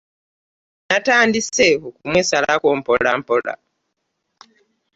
Natandise 0.87 1.67
okumwesalako 1.87 2.67
mpola 2.79 3.11
mpola. 3.19 3.53